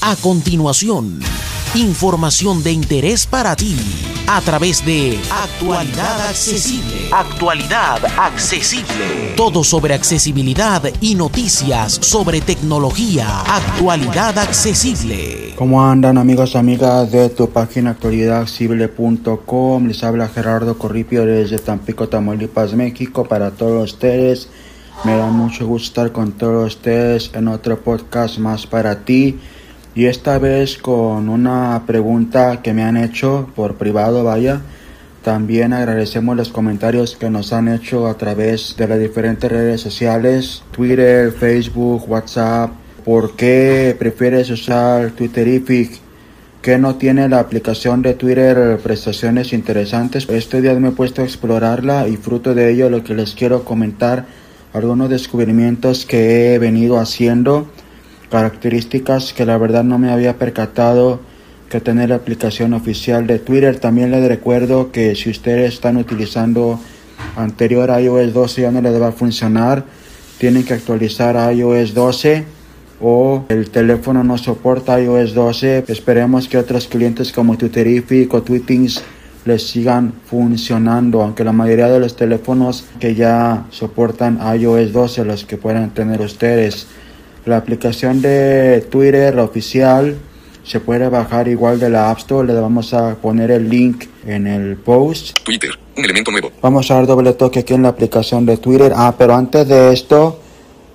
[0.00, 1.18] A continuación,
[1.74, 3.76] información de interés para ti
[4.28, 7.08] a través de Actualidad Accesible.
[7.10, 9.34] Actualidad Accesible.
[9.36, 13.40] Todo sobre accesibilidad y noticias sobre tecnología.
[13.40, 15.54] Actualidad Accesible.
[15.56, 19.88] ¿Cómo andan amigos y amigas de tu página actualidadaccesible.com?
[19.88, 24.48] Les habla Gerardo Corripio desde Tampico, Tamaulipas, México para todos ustedes.
[25.02, 29.40] Me da mucho gusto estar con todos ustedes en otro podcast más para ti
[29.98, 34.60] y esta vez con una pregunta que me han hecho por privado, vaya.
[35.24, 40.62] También agradecemos los comentarios que nos han hecho a través de las diferentes redes sociales,
[40.70, 42.70] Twitter, Facebook, WhatsApp.
[43.04, 45.98] ¿Por qué prefieres usar Twitterific?
[46.62, 50.28] que no tiene la aplicación de Twitter prestaciones interesantes.
[50.28, 53.64] Este día me he puesto a explorarla y fruto de ello lo que les quiero
[53.64, 54.26] comentar
[54.72, 57.66] algunos descubrimientos que he venido haciendo
[58.30, 61.20] características que la verdad no me había percatado
[61.68, 63.78] que tener la aplicación oficial de Twitter.
[63.78, 66.80] También les recuerdo que si ustedes están utilizando
[67.36, 69.84] anterior iOS 12 ya no les va a funcionar.
[70.38, 72.44] Tienen que actualizar iOS 12
[73.00, 75.84] o el teléfono no soporta iOS 12.
[75.88, 79.02] Esperemos que otros clientes como Twitterific o Tweetings
[79.44, 85.44] les sigan funcionando, aunque la mayoría de los teléfonos que ya soportan iOS 12, los
[85.44, 86.86] que puedan tener ustedes,
[87.48, 90.18] la aplicación de Twitter oficial
[90.64, 92.46] se puede bajar igual de la App Store.
[92.46, 95.38] Le vamos a poner el link en el post.
[95.42, 96.52] Twitter, un elemento nuevo.
[96.60, 98.92] Vamos a dar doble toque aquí en la aplicación de Twitter.
[98.94, 100.40] Ah, pero antes de esto,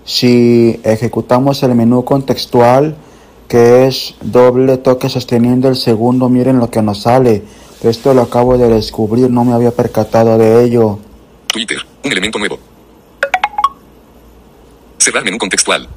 [0.06, 2.96] si ejecutamos el menú contextual,
[3.48, 7.42] que es doble toque sosteniendo el segundo, miren lo que nos sale.
[7.81, 11.00] Esto lo acabo de descubrir, no me había percatado de ello.
[11.48, 12.59] Twitter, un elemento nuevo.
[15.00, 15.90] Cerrar menú contextual.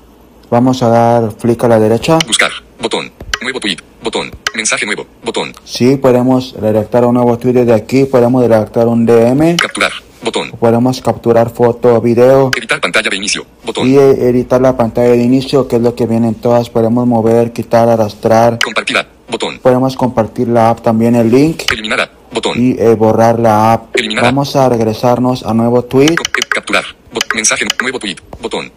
[0.51, 2.19] Vamos a dar clic a la derecha.
[2.27, 2.51] Buscar.
[2.81, 3.11] Botón.
[3.43, 3.77] Nuevo tweet.
[4.03, 4.31] Botón.
[4.55, 5.07] Mensaje nuevo.
[5.25, 5.53] Botón.
[5.65, 8.05] Sí, podemos redactar un nuevo tweet de aquí.
[8.05, 9.56] Podemos redactar un DM.
[9.56, 9.93] Capturar.
[10.23, 10.51] Botón.
[10.53, 12.51] Podemos capturar foto o video.
[12.56, 13.45] Editar pantalla de inicio.
[13.65, 13.89] Botón.
[13.89, 16.71] Y editar la pantalla de inicio, que es lo que vienen todas.
[16.71, 18.59] Podemos mover, quitar, arrastrar.
[18.62, 18.97] Compartir.
[19.29, 19.59] Botón.
[19.59, 21.62] Podemos compartir la app también el link.
[21.73, 22.11] Eliminar.
[22.33, 22.55] Botón.
[22.56, 23.97] Y eh, borrar la app.
[23.97, 24.25] Eliminar.
[24.25, 26.15] Vamos a regresarnos a nuevo tweet.
[26.49, 26.85] Capturar.
[27.12, 27.65] Bot- mensaje.
[27.83, 28.17] Nuevo tweet.
[28.41, 28.71] Botón.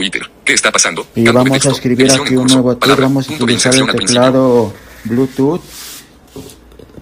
[0.00, 0.22] Twitter.
[0.46, 1.06] ¿Qué está pasando?
[1.14, 2.96] Y Campo vamos a escribir aquí un nuevo tweet.
[2.96, 4.72] Vamos a utilizar el teclado
[5.04, 5.60] Bluetooth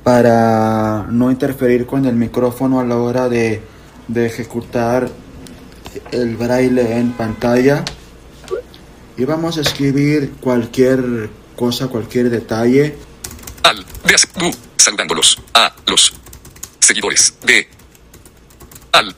[0.03, 3.63] para no interferir con el micrófono a la hora de,
[4.09, 5.09] de ejecutar
[6.11, 7.85] el braille en pantalla.
[9.17, 12.97] Y vamos a escribir cualquier cosa, cualquier detalle.
[13.63, 13.87] Al.
[14.07, 14.17] De.
[14.77, 15.39] Saludándolos.
[15.55, 15.73] A.
[15.87, 16.15] Los.
[16.81, 17.35] Seguidores.
[17.45, 17.69] De.
[18.91, 19.15] Al.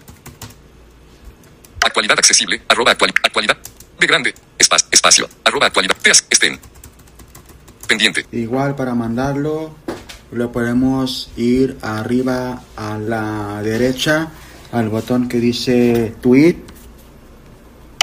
[1.80, 2.60] Actualidad accesible.
[2.69, 3.56] Arroba actual, actualidad.
[4.00, 4.34] De grande.
[4.59, 4.88] Espacio.
[4.91, 5.28] Espacio.
[5.44, 5.94] Arroba actualidad.
[6.03, 6.25] Teas.
[6.31, 6.59] Estén.
[7.87, 8.27] Pendiente.
[8.33, 9.75] Igual para mandarlo
[10.33, 14.28] le podemos ir arriba a la derecha
[14.72, 16.56] al botón que dice tweet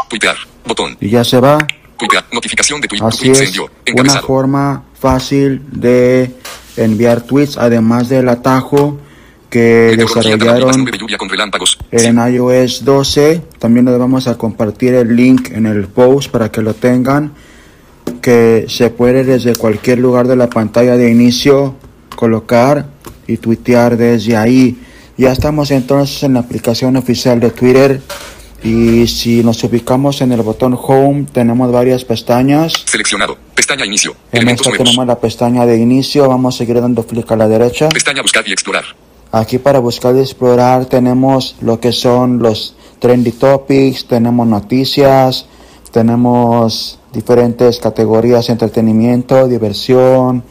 [0.09, 0.35] Tuitear.
[0.65, 0.97] Botón.
[0.99, 1.57] y ya se va.
[1.97, 2.25] Tuitear.
[2.31, 3.01] Notificación de tweet.
[3.01, 3.71] Así tweet es, envió.
[3.95, 6.35] una forma fácil de
[6.75, 8.99] enviar tweets, además del atajo
[9.49, 10.89] que desarrollaron
[11.91, 13.41] en iOS 12.
[13.59, 17.33] También les vamos a compartir el link en el post para que lo tengan,
[18.21, 21.75] que se puede desde cualquier lugar de la pantalla de inicio
[22.15, 22.87] colocar
[23.27, 24.77] y tuitear desde ahí.
[25.17, 28.01] Ya estamos entonces en la aplicación oficial de Twitter.
[28.63, 32.73] Y si nos ubicamos en el botón Home, tenemos varias pestañas.
[32.85, 33.37] Seleccionado.
[33.55, 34.15] Pestaña inicio.
[34.31, 34.89] En Elementos esta nuevos.
[34.89, 37.89] tenemos la pestaña de inicio, vamos a seguir dando clic a la derecha.
[37.89, 38.85] Pestaña buscar y explorar.
[39.31, 45.45] Aquí para buscar y explorar tenemos lo que son los trendy topics, tenemos noticias,
[45.91, 50.43] tenemos diferentes categorías, entretenimiento, diversión,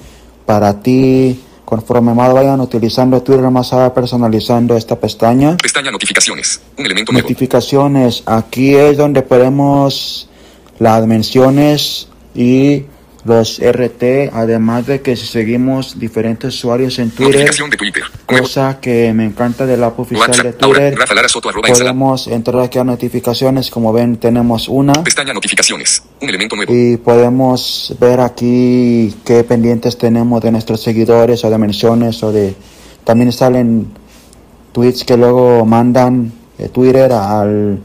[0.44, 1.40] para ti.
[1.64, 5.56] Conforme más vayan utilizando Twitter, más va personalizando esta pestaña.
[5.56, 6.60] Pestaña notificaciones.
[6.78, 7.26] Un elemento nuevo.
[7.26, 10.28] Notificaciones, aquí es donde podemos
[10.78, 12.84] las menciones y
[13.26, 18.04] los RT, además de que si seguimos diferentes usuarios en Twitter, de Twitter.
[18.24, 20.54] Cosa que me encanta de la app oficial de.
[20.60, 20.78] Ahora.
[20.78, 21.98] Twitter, Rafa Lara Soto arroba Instagram.
[21.98, 26.02] podemos entrar aquí a notificaciones, como ven tenemos una Pestaña notificaciones.
[26.20, 26.72] Un elemento nuevo.
[26.72, 32.54] y podemos ver aquí qué pendientes tenemos de nuestros seguidores o de menciones o de
[33.04, 33.88] también salen
[34.72, 37.80] tweets que luego mandan de Twitter al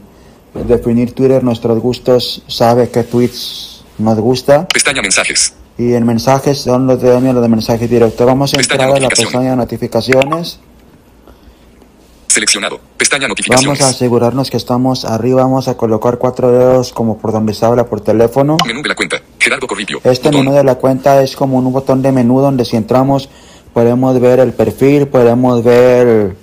[0.54, 3.71] definir Twitter nuestros gustos sabe qué tweets
[4.02, 5.54] nos gusta Pestaña mensajes.
[5.78, 9.08] y en mensajes son los de los de mensajes directos vamos a entrar a la
[9.08, 10.60] pestaña de notificaciones
[12.28, 12.80] Seleccionado.
[12.96, 13.82] Pestaña Vamos notificaciones.
[13.82, 17.84] a asegurarnos que estamos arriba, vamos a colocar cuatro dedos como por donde se habla
[17.84, 18.56] por teléfono.
[18.66, 19.16] Menú de la cuenta.
[19.16, 20.00] Gerardo Gerardo Corripio.
[20.02, 20.46] Este Botón.
[20.46, 23.28] menú de la cuenta es como un botón de menú donde si entramos
[23.74, 26.34] podemos ver el perfil, podemos ver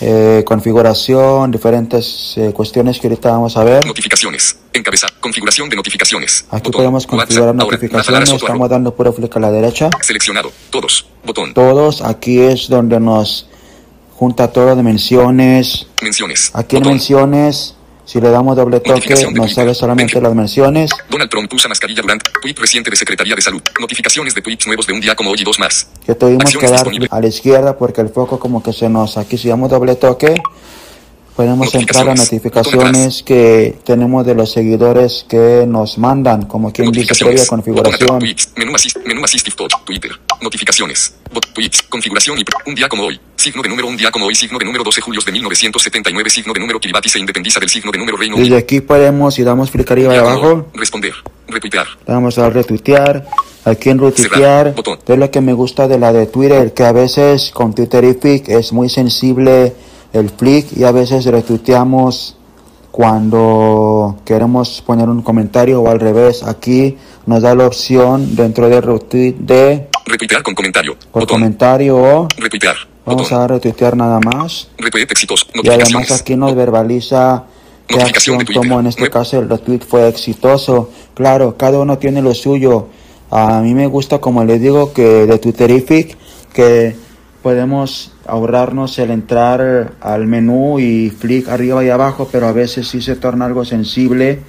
[0.00, 3.86] eh, configuración, diferentes eh, cuestiones que ahorita vamos a ver.
[3.86, 4.58] Notificaciones.
[4.72, 5.08] Encabeza.
[5.20, 6.44] Configuración de notificaciones.
[6.50, 6.72] Aquí Botón.
[6.72, 7.60] podemos configurar WhatsApp.
[7.60, 9.90] Ahora, notificaciones, Soto, estamos dando puro clic a la derecha.
[10.02, 10.52] Seleccionado.
[10.70, 11.06] Todos.
[11.24, 11.54] Botón.
[11.54, 13.48] Todos, aquí es donde nos
[14.14, 15.86] junta todo de menciones.
[16.02, 16.50] Menciones.
[16.52, 16.92] Aquí en Botón.
[16.92, 17.76] menciones,
[18.06, 20.22] si le damos doble toque, nos sale solamente Mención.
[20.22, 20.90] las menciones.
[21.10, 23.60] Donald Trump usa mascarilla durante tweet reciente de Secretaría de Salud.
[23.80, 25.88] Notificaciones de tweets nuevos de un día como hoy y dos más.
[26.06, 27.12] que tuvimos que Acciones dar disponibles.
[27.12, 30.34] a la izquierda porque el foco como que se nos aquí si damos doble toque
[31.34, 33.22] podemos entrar a Notificaciones.
[33.22, 38.50] que tenemos de los seguidores que nos mandan como quien dice previa configuración tweets.
[38.56, 39.72] Menú asist, menú assistive touch.
[39.84, 40.12] Twitter.
[40.40, 41.14] Notificaciones.
[41.32, 41.82] Bot tweets.
[41.82, 43.20] Configuración y un día como hoy.
[43.46, 44.34] Signo de número un día como hoy.
[44.34, 46.30] Signo de número 12 julio de 1979.
[46.30, 49.44] Signo de número Kiribati se independiza del signo de número Reino desde aquí podemos si
[49.44, 50.66] damos clic arriba y abajo.
[50.74, 51.12] Responder.
[51.46, 51.86] Retuitear.
[52.08, 53.24] Vamos a retuitear.
[53.64, 54.74] Aquí en retuitear,
[55.06, 58.72] es lo que me gusta de la de Twitter, que a veces con Twitterific es
[58.72, 59.74] muy sensible
[60.12, 62.36] el flick y a veces retuiteamos
[62.90, 66.42] cuando queremos poner un comentario o al revés.
[66.42, 66.96] Aquí
[67.26, 70.96] nos da la opción dentro de retweet de Retuitear con comentario.
[71.12, 71.38] Botón.
[71.38, 72.95] comentario o Retuitear.
[73.06, 73.42] Vamos Botón.
[73.42, 74.68] a retuitear nada más.
[74.76, 75.46] Retweet exitoso.
[75.54, 77.44] Y además aquí nos verbaliza
[77.86, 78.80] qué acción tomó.
[78.80, 80.90] En este caso el retweet fue exitoso.
[81.14, 82.88] Claro, cada uno tiene lo suyo.
[83.30, 86.16] A mí me gusta, como les digo, que de Twitterific,
[86.52, 86.94] que
[87.42, 93.00] podemos ahorrarnos el entrar al menú y flick arriba y abajo, pero a veces sí
[93.00, 94.40] se torna algo sensible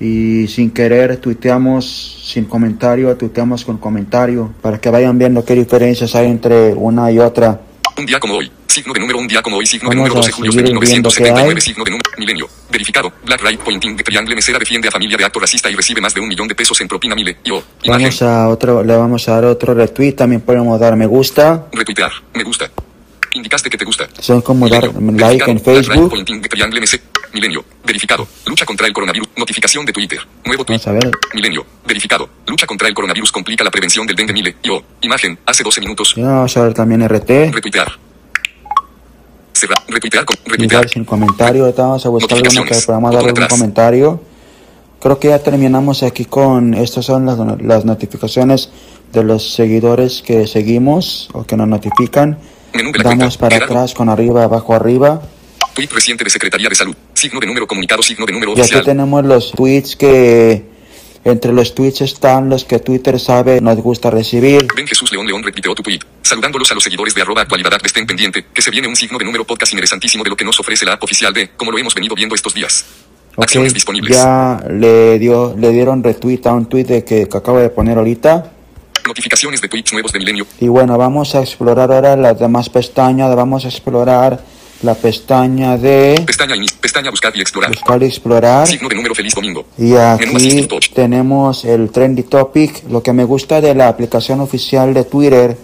[0.00, 6.14] y sin querer tuiteamos sin comentario, tuiteamos con comentario, para que vayan viendo qué diferencias
[6.16, 7.60] hay entre una y otra.
[7.98, 8.50] Un día como hoy.
[8.66, 9.66] Signo de número un día como hoy.
[9.66, 11.54] Signo de número a 12 julio de seguir viendo qué 1979.
[11.54, 11.60] hay.
[11.60, 12.48] Signo de número milenio.
[12.70, 13.12] Verificado.
[13.24, 16.14] Black Right Pointing de Triangle Mesera defiende a familia de acto racista y recibe más
[16.14, 17.38] de un millón de pesos en propina mile.
[17.44, 17.62] Imagen.
[17.84, 22.12] Vamos a otro, le vamos a dar otro retweet, también podemos dar me gusta, Retuitear.
[22.34, 22.70] Me gusta.
[23.34, 24.08] Indicaste que te gusta.
[24.20, 25.16] son como dar like en.
[25.16, 26.10] Black Right Facebook.
[26.10, 27.02] Pointing de Triangle Mesera.
[27.32, 27.64] Milenio.
[27.84, 28.26] Verificado.
[28.46, 29.28] Lucha contra el coronavirus.
[29.36, 30.18] Notificación de Twitter.
[30.44, 30.78] Nuevo tweet.
[30.84, 31.64] Vamos a ver, Milenio.
[31.86, 32.28] Verificado.
[32.46, 34.56] Lucha contra el coronavirus complica la prevención del dengue mile.
[34.62, 34.82] Yo.
[35.00, 35.38] Imagen.
[35.46, 36.14] Hace 12 minutos.
[36.16, 37.92] ya vamos a ver también RT, Retuitear.
[39.52, 39.82] Cerrar.
[39.88, 40.24] Retuitear.
[40.24, 40.88] con- Retuitear.
[40.88, 44.22] sin comentario, ahorita vamos a buscar alguno que podamos dar algún comentario.
[45.00, 48.70] Creo que ya terminamos aquí con, estas son las, las notificaciones
[49.12, 52.38] de los seguidores que seguimos o que nos notifican.
[53.02, 55.22] Damos para atrás con arriba, abajo, arriba.
[55.74, 56.94] Tweet reciente de Secretaría de Salud.
[57.14, 58.02] Signo de número comunicado.
[58.02, 58.84] Signo de número Y aquí oficial.
[58.84, 60.64] tenemos los tweets que,
[61.24, 64.66] entre los tweets están los que Twitter sabe nos gusta recibir.
[64.76, 68.06] Ben Jesús León León retuiteó tu tweet, saludándolos a los seguidores de arroba actualidad estén
[68.06, 70.84] pendiente, que se viene un signo de número podcast interesantísimo de lo que nos ofrece
[70.84, 72.84] la app oficial de, como lo hemos venido viendo estos días.
[73.34, 74.14] Ok, Acciones disponibles.
[74.14, 77.96] ya le dio, le dieron retweet a un tweet de que, que acabo de poner
[77.96, 78.52] ahorita.
[79.06, 80.46] Notificaciones de tweets nuevos de Milenio.
[80.60, 83.34] Y bueno, vamos a explorar ahora las demás pestañas.
[83.34, 84.38] Vamos a explorar
[84.82, 86.54] la pestaña de Pestaña.
[86.80, 87.70] Pestaña buscar y explorar.
[87.70, 88.66] buscar y explorar.
[88.66, 89.64] Signo de número feliz domingo.
[89.78, 92.84] Y aquí tenemos el trendy topic.
[92.90, 95.56] Lo que me gusta de la aplicación oficial de Twitter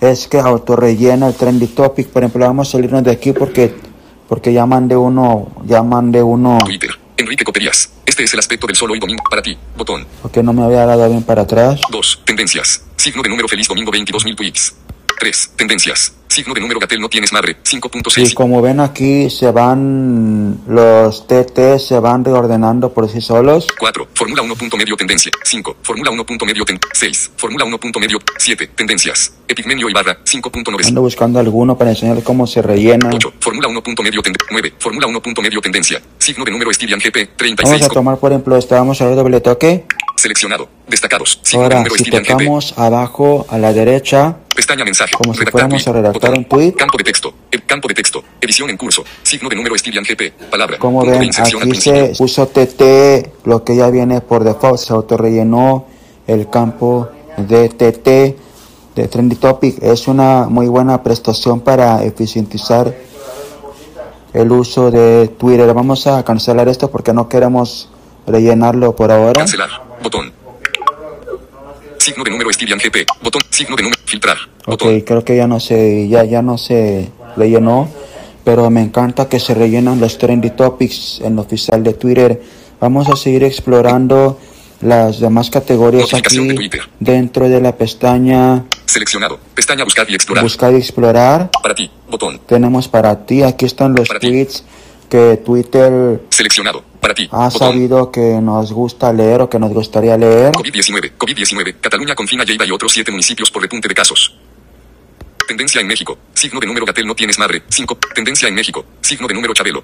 [0.00, 2.08] es que autorrellena el trendy topic.
[2.08, 3.74] Por ejemplo, vamos a salirnos de aquí porque
[4.28, 6.90] porque ya mandé uno, ya mandé uno Twitter.
[7.16, 7.90] Enrique Coperías.
[8.06, 9.22] Este es el aspecto del solo hoy domingo.
[9.28, 9.56] Para ti.
[9.76, 10.06] Botón.
[10.22, 11.80] porque no me había dado bien para atrás.
[11.90, 12.22] 2.
[12.24, 12.82] Tendencias.
[12.96, 14.74] Signo de número feliz domingo 22.000 tweets.
[15.18, 15.52] 3.
[15.56, 16.14] Tendencias.
[16.30, 17.56] Signo de número Gatel no tienes madre.
[17.64, 18.34] Y 5.6.
[18.34, 23.66] como ven aquí se van los TT se van reordenando por sí solos.
[23.78, 24.06] 4.
[24.14, 24.54] Fórmula 1.
[24.54, 25.32] punto medio tendencia.
[25.42, 25.76] 5.
[25.82, 26.24] Fórmula 1.
[26.24, 27.32] punto medio ten 6.
[27.36, 27.78] Fórmula 1.
[27.80, 28.68] punto medio 7.
[28.76, 29.32] Tendencias.
[29.48, 30.86] Epigmenio y barra 5.9.
[30.86, 33.10] Ando buscando alguno para enseñarles cómo se rellena.
[33.12, 33.32] 8.
[33.40, 33.82] Fórmula 1.
[33.82, 34.74] punto medio ten 9.
[34.78, 35.22] Fórmula 1.
[35.22, 36.00] punto medio tendencia.
[36.18, 37.82] Signo de número Stylian GP Vamos 36.
[37.82, 39.84] a tomar por ejemplo este, vamos a ver doble toque.
[40.16, 40.68] Seleccionado.
[40.86, 41.40] Destacados.
[41.42, 42.28] Signo de Ahora número si Stylian GP.
[42.30, 45.14] tocamos abajo a la derecha, Pestaña mensaje.
[45.14, 46.72] Como si fuéramos a redactar un tweet.
[46.72, 47.32] Campo de texto.
[47.50, 48.22] El campo de texto.
[48.42, 49.02] Edición en curso.
[49.22, 50.50] Signo de número Stylian GP.
[50.50, 50.76] Palabra.
[50.78, 55.86] como ven aquí se puso TT, lo que ya viene por default, se autorrellenó
[56.26, 59.82] el campo de TT de Trendy Topic.
[59.82, 62.94] Es una muy buena prestación para eficientizar
[64.34, 65.72] el uso de Twitter.
[65.72, 67.88] Vamos a cancelar esto porque no queremos
[68.26, 69.40] rellenarlo por ahora.
[69.40, 69.70] Cancelar.
[70.02, 70.39] Botón.
[72.00, 73.06] Signo de número Stylian GP.
[73.22, 73.42] Botón.
[73.50, 74.00] Signo de número.
[74.06, 74.38] Filtrar.
[74.64, 75.00] Ok, Botón.
[75.02, 77.88] creo que ya no se, ya, ya no se rellenó,
[78.42, 82.42] pero me encanta que se rellenan los trendy topics en lo oficial de Twitter.
[82.80, 84.38] Vamos a seguir explorando
[84.80, 86.80] las demás categorías de aquí Twitter.
[86.98, 89.38] dentro de la pestaña Seleccionado.
[89.54, 90.42] Pestaña buscar y explorar.
[90.42, 91.50] Buscar y Explorar.
[91.62, 91.90] Para ti.
[92.10, 92.40] Botón.
[92.46, 94.46] Tenemos para ti, aquí están los Para ti.
[95.10, 96.82] Que Twitter Seleccionado.
[97.00, 97.28] Para ti.
[97.32, 97.58] ha Botón.
[97.58, 100.52] sabido que nos gusta leer o que nos gustaría leer.
[100.52, 101.12] COVID-19.
[101.18, 101.76] COVID-19.
[101.80, 104.34] Cataluña confina Lleida y otros siete municipios por repunte de casos.
[105.46, 106.16] Tendencia en México.
[106.32, 107.62] Signo de número Gatel no tienes madre.
[107.68, 107.98] 5.
[108.14, 108.84] Tendencia en México.
[109.00, 109.82] Signo de número Chabelo.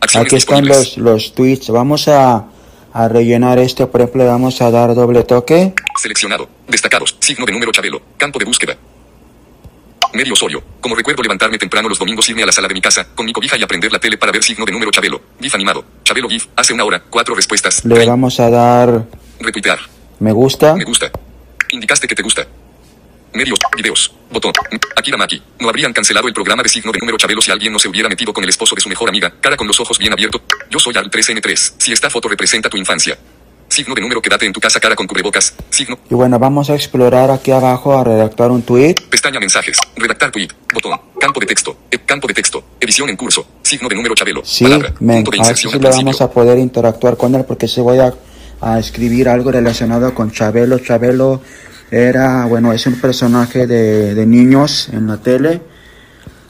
[0.00, 1.68] Acciones Aquí están los, los tweets.
[1.68, 2.46] Vamos a,
[2.92, 3.86] a rellenar este.
[3.86, 5.74] Por ejemplo, le vamos a dar doble toque.
[6.00, 6.48] Seleccionado.
[6.66, 7.16] Destacados.
[7.20, 8.00] Signo de número Chabelo.
[8.16, 8.76] Campo de búsqueda.
[10.14, 10.62] Medio Osorio.
[10.80, 13.32] Como recuerdo levantarme temprano los domingos irme a la sala de mi casa, con mi
[13.32, 15.20] cobija y aprender la tele para ver signo de número Chabelo.
[15.40, 15.84] GIF animado.
[16.04, 16.46] Chabelo GIF.
[16.56, 17.02] Hace una hora.
[17.08, 17.84] Cuatro respuestas.
[17.84, 19.06] Le vamos a dar
[19.40, 19.78] Retuitear.
[20.20, 20.74] me gusta.
[20.74, 21.10] Me gusta.
[21.70, 22.46] Indicaste que te gusta.
[23.34, 24.52] Medios, videos, botón.
[24.94, 25.42] Akira Maki.
[25.60, 28.10] No habrían cancelado el programa de signo de número Chabelo si alguien no se hubiera
[28.10, 30.42] metido con el esposo de su mejor amiga, cara con los ojos bien abiertos.
[30.70, 31.74] Yo soy al 3N3.
[31.78, 33.16] Si esta foto representa tu infancia.
[33.72, 35.54] Signo de número quédate en tu casa, cara con cubrebocas.
[35.70, 35.98] Signo.
[36.10, 38.96] Y bueno, vamos a explorar aquí abajo a redactar un tweet.
[39.08, 39.78] Pestaña mensajes.
[39.96, 40.48] Redactar tweet.
[40.74, 41.00] Botón.
[41.18, 41.74] Campo de texto.
[41.90, 42.62] E- campo de texto.
[42.78, 43.46] Edición en curso.
[43.62, 44.42] Signo de número Chabelo.
[44.44, 44.92] Sí, Palabra.
[45.00, 47.46] me, Punto de a ver inserción si al le vamos a poder interactuar con él
[47.46, 48.12] porque se voy a,
[48.60, 50.78] a escribir algo relacionado con Chabelo.
[50.78, 51.40] Chabelo
[51.90, 55.62] era, bueno, es un personaje de, de niños en la tele.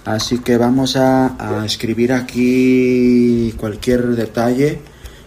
[0.05, 4.81] Así que vamos a, a escribir aquí cualquier detalle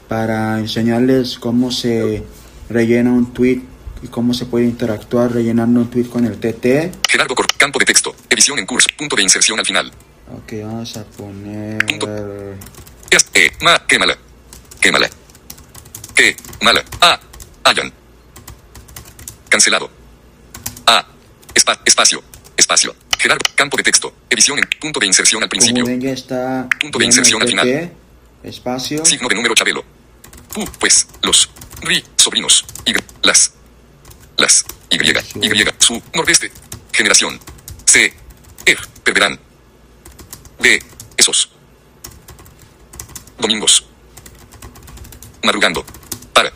[0.07, 2.23] para enseñarles cómo se
[2.69, 3.61] rellena un tweet
[4.01, 7.07] y cómo se puede interactuar rellenando un tweet con el TT.
[7.09, 7.47] Gerardo Cor.
[7.57, 8.15] Campo de texto.
[8.29, 8.87] Edición en curso.
[8.97, 9.91] Punto de inserción al final.
[10.31, 11.77] Ok, vamos a poner...
[13.09, 14.17] Es, eh, ma, qué mala.
[14.81, 15.09] Qué mala.
[17.01, 17.19] Ah,
[17.63, 17.91] hayan.
[19.49, 19.89] Cancelado.
[20.85, 21.05] Ah,
[21.53, 22.23] espa- espacio,
[22.57, 22.95] espacio.
[23.17, 24.13] Gerardo, campo de texto.
[24.29, 25.83] Edición en punto de inserción al principio.
[25.83, 27.91] Como ven ya está Punto de inserción al TT,
[28.43, 29.05] espacio.
[29.05, 29.83] Signo de número Chabelo.
[30.55, 31.49] Pu, pues, los,
[31.81, 32.93] ri, sobrinos, y,
[33.23, 33.51] las,
[34.37, 36.49] las, y, y, su, nordeste,
[36.93, 37.37] generación,
[37.85, 38.13] c,
[38.65, 39.37] er, perderán,
[40.59, 40.81] de,
[41.17, 41.49] esos,
[43.37, 43.85] domingos,
[45.43, 45.85] madrugando,
[46.31, 46.53] para,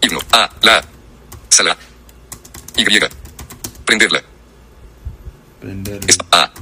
[0.00, 0.84] himno, a, la,
[1.50, 1.78] sala,
[2.76, 2.84] y,
[3.84, 4.24] prenderla,
[5.60, 6.00] Prender.
[6.04, 6.52] es, a,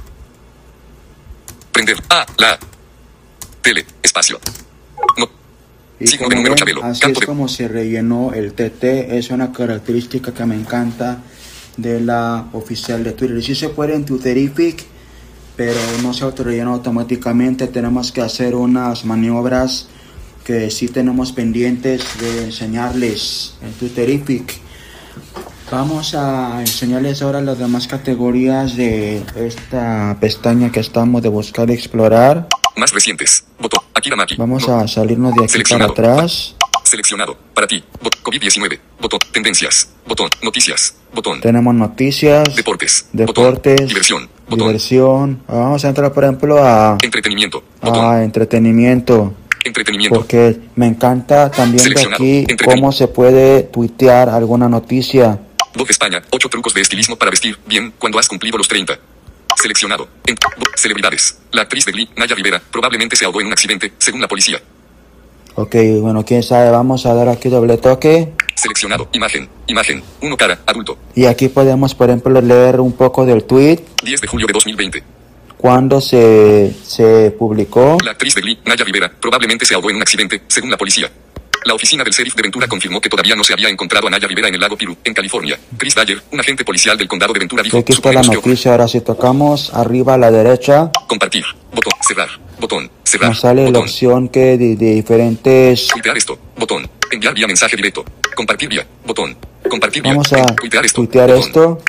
[1.71, 2.59] prender, a, la,
[3.63, 4.39] tele, espacio,
[5.17, 5.38] no,
[5.99, 6.53] Y como ven,
[6.83, 9.17] así campo es de- como se rellenó el TT.
[9.17, 11.17] Es una característica que me encanta
[11.77, 13.41] de la oficial de Twitter.
[13.43, 14.83] Sí se puede en Twitterific,
[15.55, 17.67] pero no se autorrellena automáticamente.
[17.67, 19.87] Tenemos que hacer unas maniobras
[20.45, 24.53] que sí tenemos pendientes de enseñarles en Twitterific.
[25.71, 31.73] Vamos a enseñarles ahora las demás categorías de esta pestaña que estamos de buscar y
[31.73, 32.47] explorar.
[32.79, 33.43] Más recientes.
[33.59, 33.81] Botón.
[33.93, 34.35] Akira Maki.
[34.37, 34.79] Vamos No.
[34.79, 35.91] a salirnos de aquí para Seleccionado.
[35.91, 36.55] atrás.
[36.83, 37.37] Seleccionado.
[37.53, 37.83] Para ti.
[38.01, 38.79] Bot- COVID-19.
[39.01, 39.19] Botón.
[39.33, 39.89] Tendencias.
[40.07, 40.29] Botón.
[40.41, 40.95] Noticias.
[41.13, 41.41] Botón.
[41.41, 43.07] Tenemos noticias, Deportes.
[43.11, 43.87] deportes, Botón.
[43.87, 44.29] Diversión.
[44.47, 44.59] Botón.
[44.67, 45.43] diversión.
[45.47, 47.63] Vamos a entrar, por ejemplo, a, Entretenimiento.
[47.81, 48.05] Botón.
[48.05, 49.33] a entretenimiento.
[49.65, 50.15] Entretenimiento.
[50.17, 55.37] Porque me encanta también de aquí cómo se puede tuitear alguna noticia.
[55.75, 56.21] Vogue España.
[56.31, 58.97] 8 trucos de estilismo para vestir bien cuando has cumplido los 30.
[59.61, 60.07] Seleccionado.
[60.25, 60.35] En-
[60.75, 61.37] celebridades.
[61.51, 64.61] La actriz de Glee, Naya Rivera, probablemente se ahogó en un accidente, según la policía.
[65.55, 68.33] Ok, bueno, quién sabe, vamos a dar aquí doble toque.
[68.55, 69.09] Seleccionado.
[69.11, 69.49] Imagen.
[69.67, 70.01] Imagen.
[70.21, 70.59] Uno cara.
[70.65, 70.97] Adulto.
[71.15, 75.03] Y aquí podemos, por ejemplo, leer un poco del tweet, 10 de julio de 2020.
[75.57, 77.97] cuándo se, se publicó.
[78.05, 81.11] La actriz de Glee, Naya Rivera, probablemente se ahogó en un accidente, según la policía.
[81.65, 84.27] La oficina del sheriff de Ventura confirmó que todavía no se había encontrado a Naya
[84.27, 85.59] Rivera en el lago Piru, en California.
[85.77, 88.71] Chris Dyer, un agente policial del condado de Ventura, dijo: aquí está la noticia.
[88.71, 91.43] Ahora si tocamos arriba a la derecha, Compartir.
[91.73, 91.93] Botón.
[92.07, 92.29] Cerrar.
[92.59, 92.89] Botón.
[93.03, 93.29] Cerrar.
[93.29, 93.83] nos sale la botón.
[93.83, 96.39] opción que de, de diferentes Tuitear esto.
[96.57, 96.89] Botón.
[97.11, 98.03] Enviar vía mensaje directo.
[98.35, 98.85] Compartir vía.
[99.05, 99.35] Botón.
[99.69, 100.13] Compartir vía.
[100.13, 100.95] Vamos a Tuitear esto.
[101.01, 101.81] tuitear esto.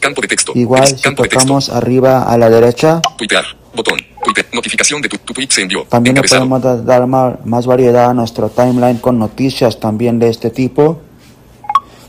[0.00, 0.52] Campo de texto.
[0.54, 1.40] Igual si Campo de texto.
[1.44, 3.44] tocamos arriba a la derecha, Tuitear.
[3.74, 3.98] Botón.
[4.24, 4.46] Tuite.
[4.52, 5.84] Notificación de tu, tu tweet se envió.
[5.84, 10.50] también le podemos da- dar más variedad a nuestro timeline con noticias también de este
[10.50, 11.00] tipo.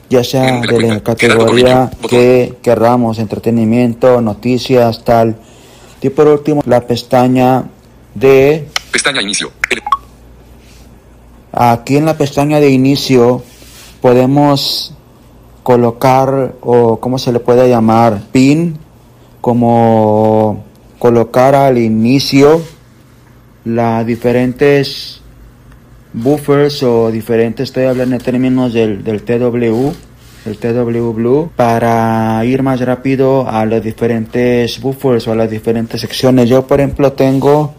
[0.10, 1.04] Ya sea de la de la cuenta.
[1.04, 5.38] categoría que querramos, entretenimiento, noticias, tal.
[6.02, 7.64] Y por último, la pestaña
[8.16, 9.52] de Pestaña inicio.
[11.54, 13.44] Aquí en la pestaña de inicio
[14.02, 14.94] podemos
[15.64, 18.78] colocar o cómo se le puede llamar pin
[19.42, 20.64] como
[21.00, 22.62] colocar al inicio
[23.66, 25.22] las diferentes
[26.14, 29.92] buffers o diferentes estoy hablando en términos del, del TW
[30.46, 36.02] el TW Blue para ir más rápido a los diferentes buffers o a las diferentes
[36.02, 37.76] secciones yo por ejemplo tengo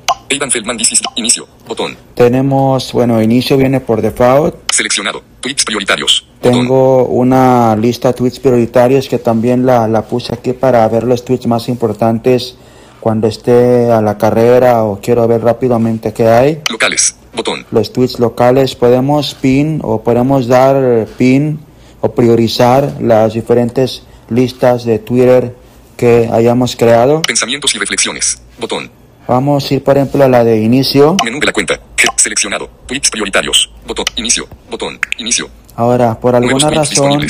[1.17, 1.47] inicio.
[1.67, 1.97] Botón.
[2.15, 5.23] tenemos bueno inicio viene por default Seleccionado.
[5.41, 6.27] Tweets prioritarios.
[6.43, 11.25] Tengo una lista de tweets prioritarios que también la, la puse aquí para ver los
[11.25, 12.57] tweets más importantes
[13.01, 16.63] cuando esté a la carrera o quiero ver rápidamente qué hay.
[16.69, 17.15] Locales.
[17.35, 17.65] Botón.
[17.71, 21.61] Los tweets locales podemos pin o podemos dar pin
[22.01, 25.55] o priorizar las diferentes listas de Twitter
[25.97, 27.23] que hayamos creado.
[27.23, 28.43] Pensamientos y reflexiones.
[28.59, 28.91] Botón.
[29.27, 31.17] Vamos a ir, por ejemplo, a la de inicio.
[31.25, 31.81] Menú de la cuenta.
[32.17, 32.69] Seleccionado.
[32.87, 33.71] Tweets prioritarios.
[33.87, 34.07] Botón.
[34.17, 34.47] Inicio.
[34.71, 34.99] Botón.
[35.19, 35.49] Inicio.
[35.77, 37.27] Ahora, por alguna razón,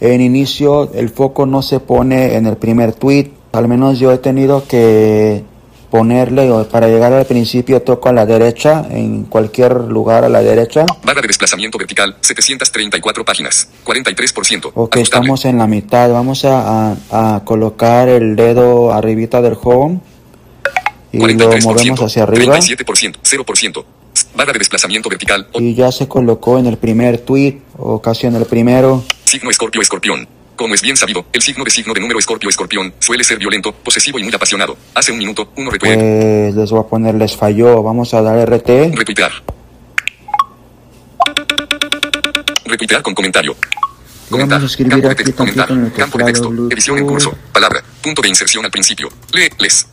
[0.00, 3.30] en inicio el foco no se pone en el primer tweet.
[3.52, 5.44] Al menos yo he tenido que
[5.90, 10.40] ponerle o para llegar al principio toco a la derecha, en cualquier lugar a la
[10.40, 10.86] derecha.
[11.02, 14.70] Barra de desplazamiento vertical, 734 páginas, 43%.
[14.74, 16.10] Ok, estamos en la mitad.
[16.10, 20.00] Vamos a, a, colocar el dedo arribita del home
[21.12, 22.58] y lo movemos hacia arriba.
[22.58, 23.84] 37%, 0%.
[24.34, 25.48] Barra de desplazamiento vertical.
[25.54, 29.04] Y ya se colocó en el primer tweet, o casi en el primero.
[29.24, 30.28] Signo escorpio escorpión.
[30.56, 33.72] Como es bien sabido, el signo de signo de número escorpio escorpión suele ser violento,
[33.72, 34.76] posesivo y muy apasionado.
[34.94, 35.96] Hace un minuto, uno retuite.
[35.96, 37.82] Pues les voy a poner les falló.
[37.82, 38.94] Vamos a dar RT.
[38.94, 39.32] Retuitear.
[42.66, 43.56] Retuitear con comentario.
[44.28, 44.58] Comentar.
[44.58, 45.70] Vamos a escribir campo aquí de comentar.
[45.70, 46.52] el Campo de texto.
[46.70, 47.34] Edición en curso.
[47.52, 47.82] Palabra.
[48.02, 49.08] Punto de inserción al principio.
[49.32, 49.86] Lee, les.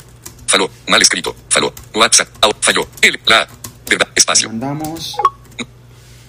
[0.48, 0.70] Faló.
[0.88, 1.36] Mal escrito.
[1.50, 1.74] Faló.
[1.94, 2.30] WhatsApp.
[2.42, 2.88] Au, falló.
[3.02, 3.48] El, la.
[3.90, 4.08] Verdad.
[4.16, 4.50] Espacio.
[4.50, 5.16] Mandamos.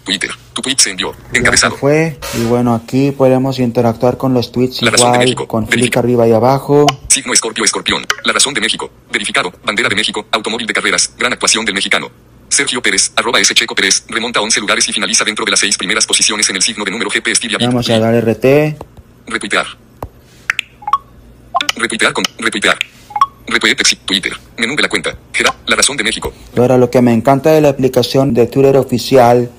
[0.05, 0.31] Twitter.
[0.55, 1.13] Tu tweet se envió.
[1.33, 1.77] Ya Encabezado.
[1.77, 2.19] fue.
[2.35, 5.49] Y bueno, aquí podemos interactuar con los tweets La razón de igual, México.
[5.49, 6.87] con clic arriba y abajo.
[7.09, 8.07] Signo Escorpio Escorpión.
[8.25, 8.91] La razón de México.
[9.13, 9.53] Verificado.
[9.65, 10.27] Bandera de México.
[10.33, 11.13] Automóvil de carreras.
[11.19, 12.11] Gran actuación del mexicano.
[12.49, 13.53] Sergio Pérez, arroba S.
[13.55, 16.57] Checo Pérez, remonta a 11 lugares y finaliza dentro de las seis primeras posiciones en
[16.57, 17.67] el signo de número GP Estivia Bit.
[17.69, 18.45] Vamos a dar RT.
[19.27, 19.67] Retuitear.
[21.77, 22.25] Retuitear con.
[22.39, 22.79] Retuitear.
[24.05, 24.33] Twitter.
[24.57, 25.17] Menú de la cuenta.
[25.67, 26.33] La razón de México.
[26.57, 29.50] Ahora lo que me encanta de la aplicación de Twitter oficial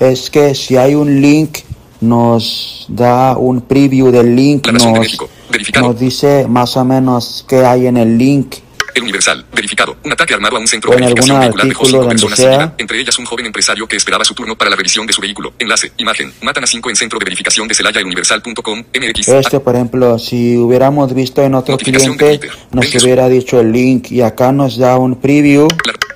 [0.00, 1.58] es que si hay un link
[2.00, 5.28] nos da un preview del link, La razón de nos, México.
[5.50, 5.88] Verificado.
[5.88, 8.56] nos dice más o menos qué hay en el link.
[9.02, 9.44] Universal.
[9.52, 9.96] Verificado.
[10.04, 12.50] Un ataque armado a un centro O de verificación vehicular dejó cinco personas sea.
[12.50, 15.12] sin vida, entre ellas un joven empresario que esperaba su turno para la revisión de
[15.12, 15.52] su vehículo.
[15.58, 15.92] Enlace.
[15.98, 16.32] Imagen.
[16.42, 18.84] Matan a cinco en centro de verificación de Celaya Universal.com.
[18.94, 19.28] MX.
[19.28, 22.40] Este, por ejemplo, si hubiéramos visto en otro cliente,
[22.72, 25.68] nos hubiera dicho el link y acá nos da un preview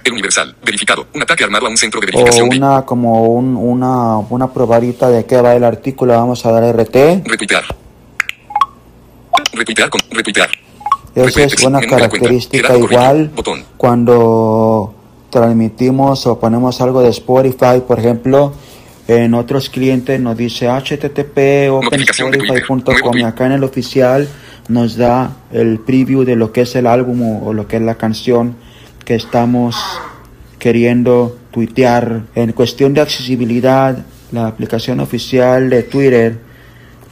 [0.05, 0.55] El Universal.
[0.65, 1.07] Verificado.
[1.15, 4.53] Un ataque armado a un centro de o verificación de una como un- una, una
[4.53, 6.13] probadita de qué va el artículo.
[6.15, 7.23] Vamos a dar RT.
[7.25, 7.65] Retuitear.
[9.53, 10.01] Retuitear con.
[10.11, 10.51] Retuitear.
[11.15, 13.31] Esa es una característica igual
[13.77, 14.95] cuando
[15.31, 18.53] transmitimos o ponemos algo de Spotify, por ejemplo,
[19.09, 24.29] en otros clientes nos dice http openspotify.com y acá en el oficial
[24.69, 27.83] nos da el preview de lo que es el álbum o, o lo que es
[27.83, 28.55] la canción
[29.05, 29.77] que estamos
[30.59, 32.23] queriendo tuitear.
[32.35, 33.99] En cuestión de accesibilidad,
[34.31, 36.39] la aplicación oficial de Twitter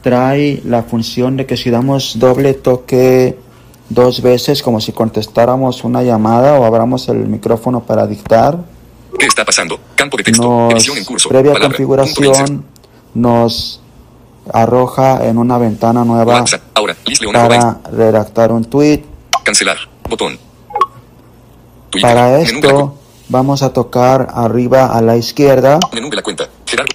[0.00, 3.36] trae la función de que si damos doble toque
[3.90, 8.58] dos veces, como si contestáramos una llamada o abramos el micrófono para dictar,
[9.18, 9.78] ¿Qué está pasando?
[9.96, 10.42] Campo de texto.
[10.42, 11.28] nos, Edición en curso.
[11.28, 11.76] previa Palabra.
[11.76, 12.64] Configuración,
[13.14, 13.80] nos
[14.52, 16.62] arroja en una ventana nueva WhatsApp.
[16.74, 16.96] Ahora.
[17.32, 19.04] Para redactar un tweet.
[19.44, 19.76] Cancelar.
[20.08, 20.38] Botón.
[21.90, 22.08] Twitter.
[22.08, 22.94] Para esto
[23.28, 26.48] vamos a tocar arriba a la izquierda menú de la cuenta.
[26.66, 26.94] Gerardo.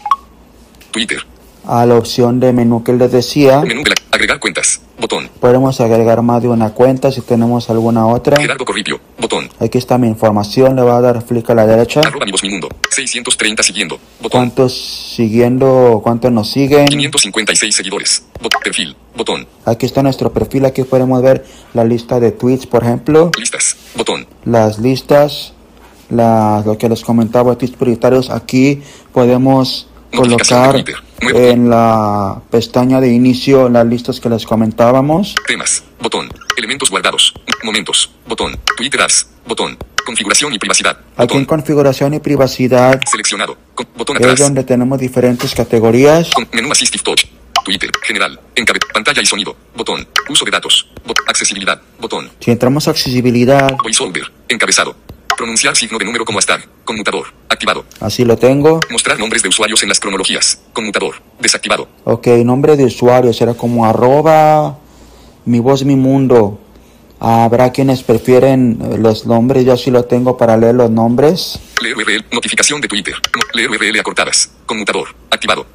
[0.91, 1.19] Twitter.
[1.67, 3.61] A la opción de menú que les decía.
[3.61, 3.95] Menú de la.
[4.11, 4.79] Agregar cuentas.
[4.99, 5.29] Botón.
[5.41, 8.37] Podemos agregar más de una cuenta si tenemos alguna otra.
[8.39, 8.99] Gerardo Corripio.
[9.19, 9.49] Botón.
[9.59, 11.99] Aquí está mi información, le voy a dar clic a la derecha.
[11.99, 12.69] Arroba mi voz mi mundo.
[12.91, 13.99] 630 siguiendo.
[14.21, 14.29] Botón.
[14.39, 14.73] ¿Cuántos
[15.15, 16.85] siguiendo, cuántos nos siguen?
[16.87, 18.23] 556 seguidores.
[18.41, 18.95] Bot- perfil.
[19.17, 19.45] Botón.
[19.65, 23.75] Aquí está nuestro perfil, aquí podemos ver la lista de tweets, por ejemplo, Listas.
[23.97, 24.25] Botón.
[24.45, 25.53] las listas,
[26.09, 28.29] la- lo que les comentaba, tweets prioritarios.
[28.29, 35.35] Aquí podemos colocar de en la pestaña de inicio las listas que les comentábamos.
[35.47, 35.83] Temas.
[35.99, 36.29] Botón.
[36.57, 37.33] Elementos guardados.
[37.63, 38.11] Momentos.
[38.27, 38.57] Botón.
[38.77, 39.27] Twitter apps.
[39.47, 39.77] Botón.
[40.05, 40.97] Configuración y privacidad.
[41.17, 43.57] Aquí en configuración y privacidad Seleccionado.
[43.73, 44.39] Con- botón es atrás.
[44.39, 46.29] donde tenemos diferentes categorías.
[46.31, 47.25] Con menú Assistive Touch.
[47.63, 47.89] Twitter.
[48.03, 48.39] General.
[48.53, 48.79] Encabe.
[48.93, 49.55] Pantalla y sonido.
[49.75, 50.07] Botón.
[50.29, 50.87] Uso de datos.
[51.07, 51.81] Bot- accesibilidad.
[51.99, 52.29] Botón.
[52.39, 54.31] Si entramos a accesibilidad, VoiceOver.
[54.47, 54.95] Encabezado.
[55.37, 56.67] Pronunciar signo de número como hashtag.
[56.83, 57.27] Conmutador.
[57.49, 57.85] Activado.
[57.99, 58.79] así lo tengo.
[58.89, 60.59] Mostrar nombres de usuarios en las cronologías.
[60.73, 61.15] Conmutador.
[61.39, 61.87] Desactivado.
[62.03, 64.79] Ok, nombre de usuario será como arroba
[65.45, 66.59] mi voz mi mundo.
[67.19, 71.59] Habrá quienes prefieren eh, los nombres, yo sí lo tengo para leer los nombres.
[71.81, 72.25] Leer URL.
[72.31, 73.15] Notificación de Twitter.
[73.53, 74.51] Leer URL acortadas.
[74.65, 75.15] Conmutador.
[75.31, 75.65] Activado.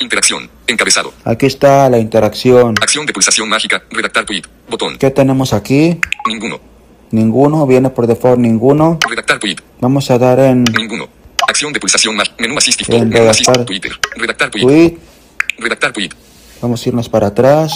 [0.00, 0.48] Interacción.
[0.66, 1.12] Encabezado.
[1.24, 2.76] Aquí está la interacción.
[2.80, 3.82] Acción de pulsación mágica.
[3.90, 4.42] Redactar tweet.
[4.68, 4.96] Botón.
[4.96, 5.98] ¿Qué tenemos aquí?
[6.26, 6.60] Ninguno.
[7.10, 8.98] Ninguno, viene por default ninguno.
[9.08, 9.56] Redactar tweet.
[9.80, 11.08] Vamos a dar en Ninguno.
[11.46, 12.36] Acción de pulsación mágica.
[12.38, 13.64] Menú Assistive El Menú redactar.
[13.64, 13.92] Twitter.
[14.16, 14.62] Redactar tweet.
[14.62, 14.98] tweet.
[15.58, 16.10] Redactar tweet.
[16.60, 17.74] Vamos a irnos para atrás.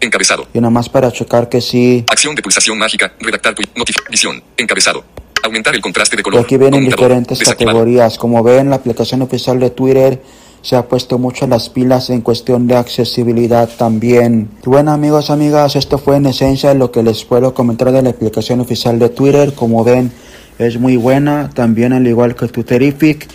[0.00, 0.48] Encabezado.
[0.54, 2.04] Y nada más para checar que sí.
[2.10, 3.12] Acción de pulsación mágica.
[3.20, 4.42] Redactar tu notificación.
[4.56, 5.04] Encabezado.
[5.42, 6.40] Aumentar el contraste de Y color.
[6.40, 8.18] aquí vienen diferentes categorías.
[8.18, 10.20] Como ven, la aplicación oficial de Twitter
[10.66, 14.48] se ha puesto mucho las pilas en cuestión de accesibilidad también.
[14.64, 18.58] Bueno amigos, amigas, esto fue en esencia lo que les puedo comentar de la aplicación
[18.58, 19.52] oficial de Twitter.
[19.52, 20.10] Como ven,
[20.58, 21.50] es muy buena.
[21.54, 23.28] También al igual que Twitterific,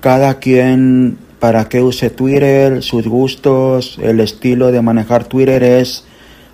[0.00, 6.02] cada quien para que use Twitter, sus gustos, el estilo de manejar Twitter es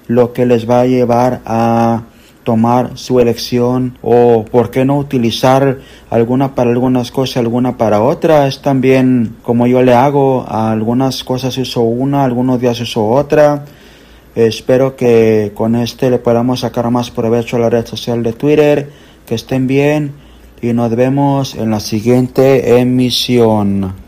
[0.08, 2.02] lo que les va a llevar a
[2.48, 8.62] tomar su elección o por qué no utilizar alguna para algunas cosas, alguna para otras.
[8.62, 13.66] También como yo le hago, algunas cosas uso una, algunos días uso otra.
[14.34, 18.88] Espero que con este le podamos sacar más provecho a la red social de Twitter.
[19.26, 20.14] Que estén bien
[20.62, 24.07] y nos vemos en la siguiente emisión.